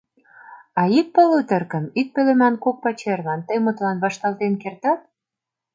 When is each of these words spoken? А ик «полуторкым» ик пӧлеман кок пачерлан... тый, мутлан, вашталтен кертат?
А 0.81 0.83
ик 0.99 1.07
«полуторкым» 1.15 1.85
ик 1.99 2.07
пӧлеман 2.13 2.55
кок 2.63 2.77
пачерлан... 2.83 3.39
тый, 3.47 3.57
мутлан, 3.63 3.97
вашталтен 4.03 4.53
кертат? 4.61 4.99